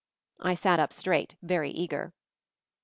[0.39, 2.11] I sat up straight, very eager.